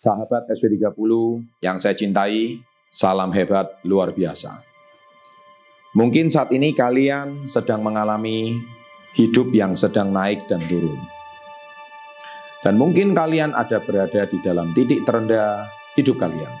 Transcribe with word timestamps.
Sahabat 0.00 0.48
SP30 0.48 0.96
yang 1.60 1.76
saya 1.76 1.92
cintai, 1.92 2.56
salam 2.88 3.28
hebat 3.36 3.68
luar 3.84 4.16
biasa. 4.16 4.64
Mungkin 5.92 6.32
saat 6.32 6.48
ini 6.56 6.72
kalian 6.72 7.44
sedang 7.44 7.84
mengalami 7.84 8.56
hidup 9.12 9.52
yang 9.52 9.76
sedang 9.76 10.08
naik 10.08 10.48
dan 10.48 10.56
turun. 10.72 10.96
Dan 12.64 12.80
mungkin 12.80 13.12
kalian 13.12 13.52
ada 13.52 13.76
berada 13.84 14.24
di 14.24 14.40
dalam 14.40 14.72
titik 14.72 15.04
terendah 15.04 15.68
hidup 16.00 16.16
kalian. 16.16 16.54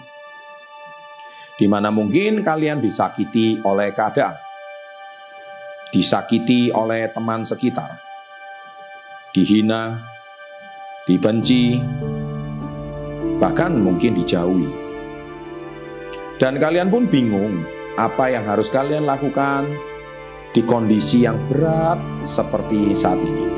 Di 1.56 1.64
mana 1.64 1.88
mungkin 1.88 2.44
kalian 2.44 2.84
disakiti 2.84 3.56
oleh 3.64 3.96
keadaan. 3.96 4.36
Disakiti 5.88 6.68
oleh 6.76 7.08
teman 7.08 7.48
sekitar. 7.48 8.04
Dihina, 9.32 9.96
dibenci, 11.08 11.80
bahkan 13.40 13.72
mungkin 13.72 14.14
dijauhi. 14.14 14.68
Dan 16.36 16.60
kalian 16.60 16.92
pun 16.92 17.08
bingung 17.08 17.64
apa 17.96 18.28
yang 18.32 18.44
harus 18.44 18.68
kalian 18.68 19.08
lakukan 19.08 19.64
di 20.52 20.60
kondisi 20.64 21.24
yang 21.24 21.40
berat 21.48 21.98
seperti 22.22 22.92
saat 22.92 23.18
ini. 23.18 23.48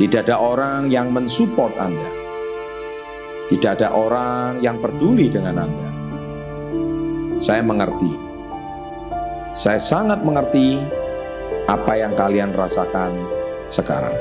Tidak 0.00 0.26
ada 0.26 0.40
orang 0.40 0.88
yang 0.88 1.12
mensupport 1.14 1.76
Anda. 1.76 2.10
Tidak 3.52 3.70
ada 3.82 3.92
orang 3.92 4.62
yang 4.62 4.80
peduli 4.80 5.28
dengan 5.28 5.66
Anda. 5.66 5.90
Saya 7.42 7.60
mengerti. 7.60 8.12
Saya 9.52 9.82
sangat 9.82 10.22
mengerti 10.22 10.78
apa 11.68 11.92
yang 11.98 12.16
kalian 12.16 12.54
rasakan 12.56 13.12
sekarang. 13.68 14.16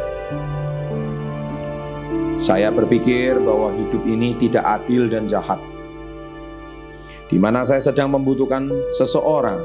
Saya 2.40 2.72
berpikir 2.72 3.36
bahwa 3.36 3.76
hidup 3.76 4.00
ini 4.08 4.32
tidak 4.40 4.64
adil 4.64 5.12
dan 5.12 5.28
jahat. 5.28 5.60
Di 7.28 7.36
mana 7.36 7.68
saya 7.68 7.84
sedang 7.84 8.16
membutuhkan 8.16 8.72
seseorang, 8.96 9.60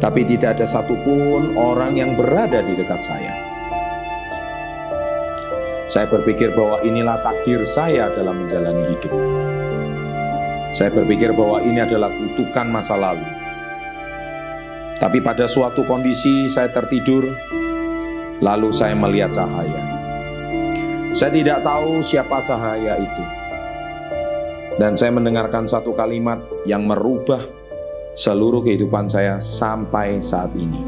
tapi 0.00 0.24
tidak 0.24 0.56
ada 0.56 0.64
satupun 0.64 1.60
orang 1.60 2.00
yang 2.00 2.16
berada 2.16 2.64
di 2.64 2.72
dekat 2.72 3.04
saya. 3.04 3.36
Saya 5.92 6.08
berpikir 6.08 6.56
bahwa 6.56 6.80
inilah 6.88 7.20
takdir 7.20 7.68
saya 7.68 8.08
dalam 8.16 8.48
menjalani 8.48 8.96
hidup. 8.96 9.12
Saya 10.72 10.88
berpikir 10.96 11.36
bahwa 11.36 11.60
ini 11.60 11.84
adalah 11.84 12.08
kutukan 12.16 12.64
masa 12.64 12.96
lalu. 12.96 13.28
Tapi 14.96 15.20
pada 15.20 15.44
suatu 15.44 15.84
kondisi 15.84 16.48
saya 16.48 16.72
tertidur, 16.72 17.28
lalu 18.40 18.72
saya 18.72 18.96
melihat 18.96 19.36
cahaya. 19.36 19.99
Saya 21.10 21.34
tidak 21.34 21.66
tahu 21.66 21.98
siapa 22.06 22.38
cahaya 22.46 22.94
itu. 23.02 23.24
Dan 24.78 24.94
saya 24.94 25.10
mendengarkan 25.10 25.66
satu 25.66 25.90
kalimat 25.90 26.38
yang 26.62 26.86
merubah 26.86 27.42
seluruh 28.14 28.62
kehidupan 28.62 29.10
saya 29.10 29.42
sampai 29.42 30.22
saat 30.22 30.54
ini. 30.54 30.78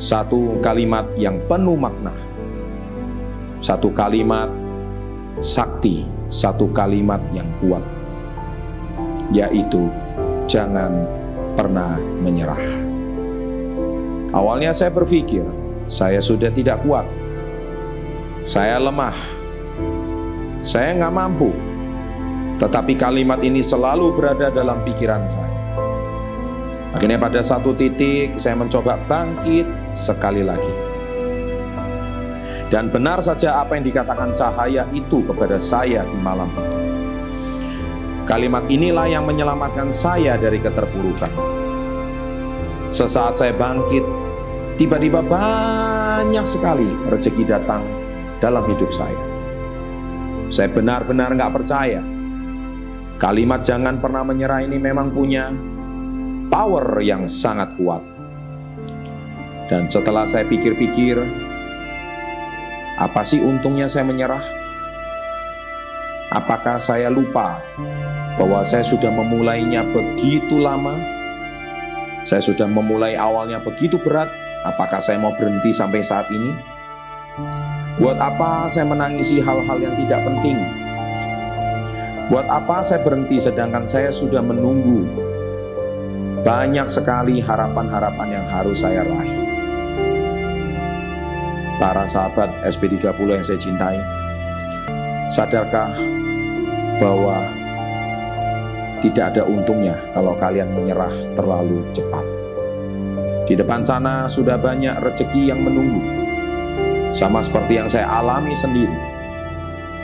Satu 0.00 0.56
kalimat 0.64 1.04
yang 1.20 1.36
penuh 1.44 1.76
makna. 1.76 2.16
Satu 3.60 3.92
kalimat 3.92 4.48
sakti, 5.44 6.08
satu 6.32 6.72
kalimat 6.72 7.20
yang 7.36 7.48
kuat. 7.60 7.84
Yaitu 9.36 9.92
jangan 10.48 11.04
pernah 11.60 12.00
menyerah. 12.24 12.64
Awalnya 14.32 14.72
saya 14.72 14.88
berpikir, 14.92 15.44
saya 15.92 16.24
sudah 16.24 16.48
tidak 16.52 16.80
kuat, 16.84 17.04
saya 18.46 18.78
lemah, 18.78 19.18
saya 20.62 20.94
nggak 20.94 21.14
mampu. 21.18 21.50
Tetapi 22.62 22.94
kalimat 22.94 23.42
ini 23.42 23.58
selalu 23.58 24.14
berada 24.14 24.54
dalam 24.54 24.86
pikiran 24.86 25.26
saya. 25.26 25.50
Akhirnya 26.94 27.18
pada 27.18 27.42
satu 27.42 27.74
titik 27.74 28.38
saya 28.38 28.54
mencoba 28.54 29.02
bangkit 29.10 29.66
sekali 29.90 30.46
lagi. 30.46 30.70
Dan 32.70 32.86
benar 32.94 33.18
saja 33.18 33.58
apa 33.66 33.74
yang 33.74 33.84
dikatakan 33.90 34.30
cahaya 34.38 34.86
itu 34.94 35.26
kepada 35.26 35.58
saya 35.58 36.06
di 36.06 36.18
malam 36.22 36.46
itu. 36.54 36.74
Kalimat 38.30 38.62
inilah 38.70 39.10
yang 39.10 39.26
menyelamatkan 39.26 39.90
saya 39.90 40.38
dari 40.38 40.62
keterpurukan. 40.62 41.30
Sesaat 42.94 43.42
saya 43.42 43.50
bangkit, 43.58 44.06
tiba-tiba 44.78 45.18
banyak 45.18 46.46
sekali 46.46 46.86
rezeki 47.10 47.42
datang 47.42 48.05
dalam 48.40 48.64
hidup 48.68 48.90
saya. 48.92 49.18
Saya 50.52 50.70
benar-benar 50.70 51.34
nggak 51.34 51.54
percaya. 51.54 52.02
Kalimat 53.16 53.64
jangan 53.64 53.96
pernah 53.96 54.22
menyerah 54.22 54.60
ini 54.62 54.76
memang 54.76 55.08
punya 55.08 55.48
power 56.52 57.00
yang 57.00 57.24
sangat 57.26 57.72
kuat. 57.80 58.04
Dan 59.66 59.90
setelah 59.90 60.28
saya 60.28 60.46
pikir-pikir, 60.46 61.18
apa 62.96 63.20
sih 63.26 63.42
untungnya 63.42 63.90
saya 63.90 64.06
menyerah? 64.06 64.44
Apakah 66.30 66.78
saya 66.78 67.10
lupa 67.10 67.58
bahwa 68.38 68.62
saya 68.62 68.86
sudah 68.86 69.10
memulainya 69.10 69.82
begitu 69.90 70.60
lama? 70.60 70.94
Saya 72.22 72.42
sudah 72.42 72.66
memulai 72.66 73.18
awalnya 73.18 73.62
begitu 73.62 73.98
berat, 73.98 74.30
apakah 74.62 74.98
saya 74.98 75.18
mau 75.18 75.34
berhenti 75.34 75.70
sampai 75.74 76.02
saat 76.02 76.30
ini? 76.30 76.50
Buat 77.96 78.20
apa 78.20 78.68
saya 78.68 78.84
menangisi 78.84 79.40
hal-hal 79.40 79.80
yang 79.80 79.96
tidak 79.96 80.20
penting? 80.20 80.60
Buat 82.28 82.44
apa 82.44 82.84
saya 82.84 83.00
berhenti 83.00 83.40
sedangkan 83.40 83.88
saya 83.88 84.12
sudah 84.12 84.44
menunggu 84.44 85.08
banyak 86.44 86.84
sekali 86.92 87.40
harapan-harapan 87.40 88.36
yang 88.36 88.46
harus 88.52 88.84
saya 88.84 89.00
raih. 89.00 89.40
Para 91.80 92.04
sahabat 92.04 92.52
SP30 92.68 93.16
yang 93.16 93.40
saya 93.40 93.56
cintai, 93.56 93.96
sadarkah 95.32 95.96
bahwa 97.00 97.48
tidak 99.00 99.32
ada 99.32 99.48
untungnya 99.48 99.96
kalau 100.12 100.36
kalian 100.36 100.68
menyerah 100.68 101.12
terlalu 101.32 101.80
cepat. 101.96 102.24
Di 103.48 103.56
depan 103.56 103.80
sana 103.80 104.28
sudah 104.28 104.60
banyak 104.60 105.00
rezeki 105.00 105.48
yang 105.48 105.64
menunggu 105.64 106.25
sama 107.16 107.40
seperti 107.40 107.80
yang 107.80 107.88
saya 107.88 108.04
alami 108.12 108.52
sendiri, 108.52 108.92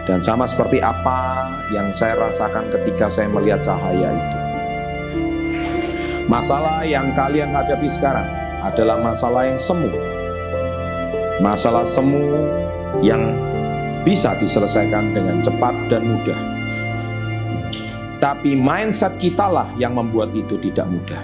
dan 0.09 0.25
sama 0.25 0.49
seperti 0.49 0.81
apa 0.81 1.53
yang 1.69 1.93
saya 1.93 2.17
rasakan 2.17 2.73
ketika 2.73 3.13
saya 3.13 3.29
melihat 3.29 3.61
cahaya 3.61 4.17
itu. 4.17 4.39
Masalah 6.25 6.89
yang 6.89 7.13
kalian 7.13 7.53
hadapi 7.53 7.85
sekarang 7.85 8.25
adalah 8.65 8.97
masalah 8.97 9.45
yang 9.45 9.61
semu, 9.61 9.93
masalah 11.45 11.85
semu 11.85 12.33
yang 13.05 13.37
bisa 14.09 14.33
diselesaikan 14.41 15.13
dengan 15.13 15.45
cepat 15.45 15.77
dan 15.93 16.09
mudah. 16.09 16.41
Tapi 18.25 18.57
mindset 18.57 19.21
kita 19.21 19.51
lah 19.51 19.69
yang 19.77 19.99
membuat 19.99 20.33
itu 20.33 20.57
tidak 20.57 20.89
mudah. 20.89 21.23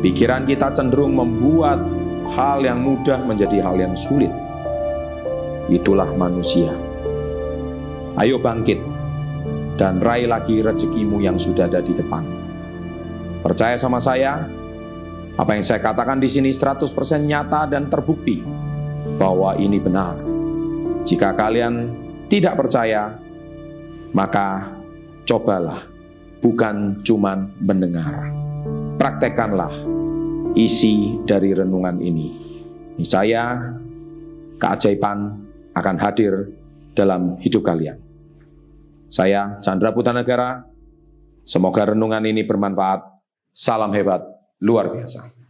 Pikiran 0.00 0.46
kita 0.48 0.70
cenderung 0.72 1.18
membuat 1.18 1.82
hal 2.32 2.64
yang 2.64 2.80
mudah 2.80 3.20
menjadi 3.20 3.60
hal 3.60 3.76
yang 3.76 3.92
sulit. 3.92 4.32
Itulah 5.68 6.08
manusia. 6.16 6.72
Ayo 8.16 8.40
bangkit 8.40 8.78
dan 9.74 9.98
raih 9.98 10.30
lagi 10.30 10.62
rezekimu 10.62 11.20
yang 11.20 11.36
sudah 11.36 11.66
ada 11.66 11.82
di 11.82 11.92
depan. 11.92 12.22
Percaya 13.44 13.76
sama 13.76 14.00
saya, 14.00 14.48
apa 15.34 15.50
yang 15.52 15.64
saya 15.66 15.82
katakan 15.82 16.22
di 16.22 16.30
sini 16.30 16.48
100% 16.54 16.88
nyata 17.26 17.66
dan 17.68 17.90
terbukti 17.90 18.40
bahwa 19.18 19.58
ini 19.58 19.76
benar. 19.82 20.16
Jika 21.04 21.36
kalian 21.36 21.92
tidak 22.32 22.56
percaya, 22.56 23.18
maka 24.16 24.72
cobalah, 25.28 25.84
bukan 26.40 27.02
cuman 27.04 27.52
mendengar. 27.60 28.30
Praktekanlah 28.96 29.93
isi 30.54 31.18
dari 31.26 31.50
renungan 31.52 31.98
ini. 31.98 32.28
Saya 33.02 33.58
keajaiban 34.58 35.18
akan 35.74 35.96
hadir 35.98 36.54
dalam 36.94 37.36
hidup 37.42 37.66
kalian. 37.66 37.98
Saya 39.10 39.58
Chandra 39.62 39.90
Putanegara, 39.90 40.62
semoga 41.42 41.94
renungan 41.94 42.22
ini 42.22 42.46
bermanfaat. 42.46 43.02
Salam 43.54 43.94
hebat, 43.94 44.22
luar 44.58 44.90
biasa. 44.90 45.43